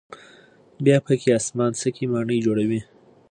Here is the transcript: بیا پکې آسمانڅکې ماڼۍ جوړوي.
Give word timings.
بیا 0.83 0.97
پکې 1.05 1.29
آسمانڅکې 1.39 2.05
ماڼۍ 2.11 2.39
جوړوي. 2.45 2.79